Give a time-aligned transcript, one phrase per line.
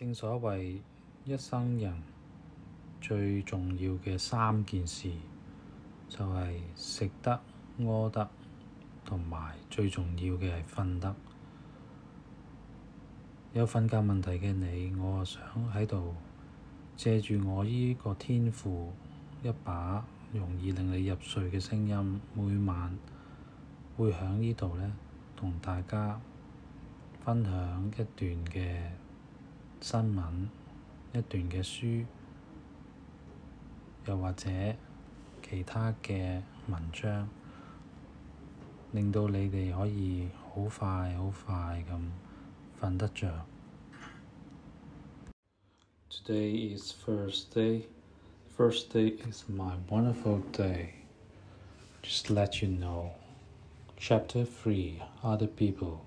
[0.00, 0.80] 正所謂
[1.24, 2.02] 一生人
[3.00, 5.10] 最重要嘅三件事，
[6.08, 7.40] 就係食得、
[7.78, 8.28] 屙得，
[9.04, 11.16] 同埋最重要嘅係瞓得。
[13.52, 15.42] 有瞓覺問題嘅你，我啊想
[15.72, 16.14] 喺度
[16.94, 18.88] 借住我依個天賦，
[19.42, 22.94] 一把容易令你入睡嘅聲音，每晚
[23.96, 24.92] 會喺呢度呢，
[25.34, 26.20] 同大家
[27.24, 28.90] 分享一段嘅
[29.80, 30.48] 新聞，
[31.12, 32.04] 一段嘅書，
[34.06, 34.50] 又或者
[35.48, 37.28] 其他嘅文章，
[38.92, 42.00] 令到你哋可以好快好快咁
[42.80, 43.46] 瞓得着。
[46.10, 47.82] Today is first day.
[48.56, 50.94] First day is my wonderful day.
[52.02, 53.10] Just let you know.
[53.98, 56.00] Chapter 3 Other People.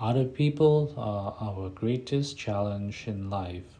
[0.00, 3.78] Other people are our greatest challenge in life,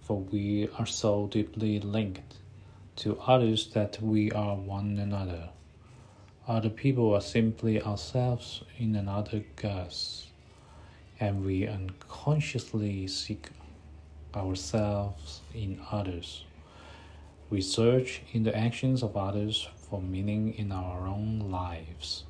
[0.00, 2.36] for we are so deeply linked
[2.98, 5.48] to others that we are one another.
[6.46, 10.28] Other people are simply ourselves in another guise,
[11.18, 13.50] and we unconsciously seek
[14.36, 16.44] ourselves in others.
[17.50, 22.22] We search in the actions of others for meaning in our own lives,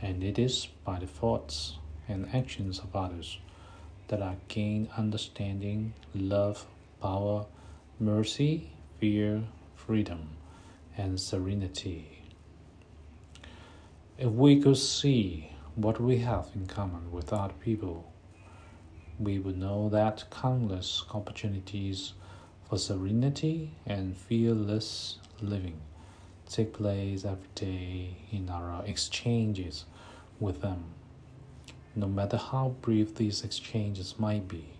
[0.00, 1.78] and it is by the thoughts
[2.08, 3.38] and actions of others
[4.08, 6.66] that I gain understanding, love,
[7.00, 7.46] power,
[7.98, 9.42] mercy, fear,
[9.74, 10.28] freedom,
[10.96, 12.22] and serenity.
[14.18, 18.12] If we could see what we have in common with other people,
[19.18, 22.12] we would know that countless opportunities
[22.68, 25.80] for serenity and fearless living
[26.48, 29.84] take place every day in our exchanges
[30.38, 30.95] with them.
[31.98, 34.74] No matter how brief these exchanges might be,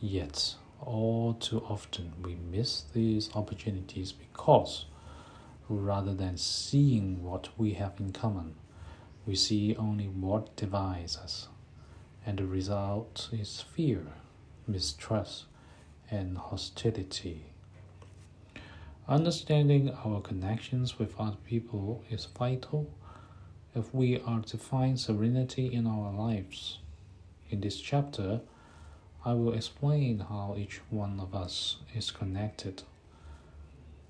[0.00, 4.86] yet all too often we miss these opportunities because
[5.68, 8.54] rather than seeing what we have in common,
[9.26, 11.48] we see only what divides us,
[12.24, 14.06] and the result is fear,
[14.66, 15.44] mistrust,
[16.10, 17.44] and hostility.
[19.06, 22.90] Understanding our connections with other people is vital
[23.74, 26.78] if we are to find serenity in our lives.
[27.50, 28.40] In this chapter,
[29.24, 32.82] I will explain how each one of us is connected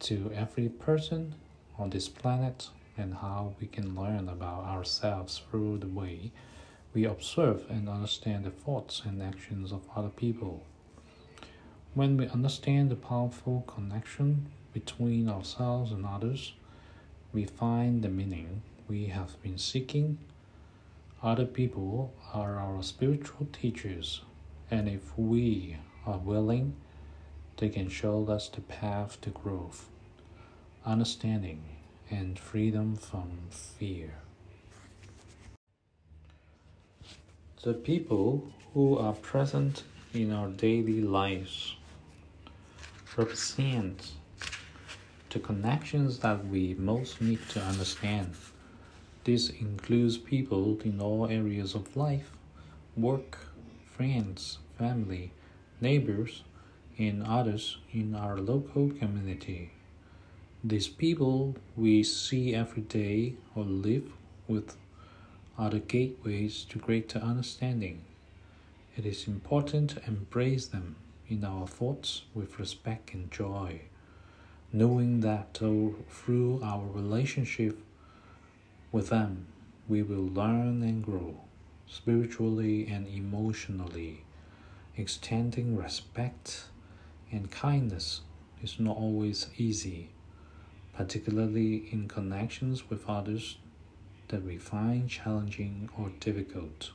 [0.00, 1.34] to every person
[1.78, 6.32] on this planet and how we can learn about ourselves through the way
[6.94, 10.62] we observe and understand the thoughts and actions of other people.
[11.94, 16.54] When we understand the powerful connection between ourselves and others,
[17.32, 20.18] we find the meaning we have been seeking.
[21.22, 24.22] Other people are our spiritual teachers,
[24.68, 26.74] and if we are willing,
[27.58, 29.88] they can show us the path to growth,
[30.84, 31.62] understanding,
[32.10, 34.14] and freedom from fear.
[37.62, 41.76] The people who are present in our daily lives
[43.16, 44.10] represent
[45.28, 48.34] the connections that we most need to understand.
[49.30, 52.32] This includes people in all areas of life
[52.96, 53.38] work,
[53.86, 55.30] friends, family,
[55.80, 56.42] neighbors,
[56.98, 59.70] and others in our local community.
[60.64, 64.10] These people we see every day or live
[64.48, 64.76] with
[65.56, 68.00] are the gateways to greater understanding.
[68.96, 70.96] It is important to embrace them
[71.28, 73.82] in our thoughts with respect and joy,
[74.72, 77.78] knowing that through our relationship
[78.92, 79.46] with them,
[79.88, 81.40] we will learn and grow
[81.86, 84.24] spiritually and emotionally.
[84.96, 86.64] Extending respect
[87.32, 88.20] and kindness
[88.62, 90.10] is not always easy,
[90.94, 93.58] particularly in connections with others
[94.28, 96.92] that we find challenging or difficult.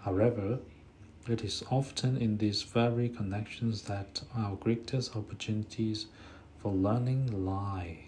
[0.00, 0.60] However,
[1.28, 6.06] it is often in these very connections that our greatest opportunities
[6.62, 8.07] for learning lie.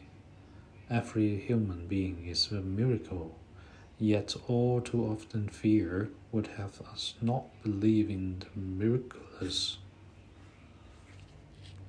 [0.90, 3.38] Every human being is a miracle,
[4.00, 9.78] yet all too often fear would have us not believe in the miraculous.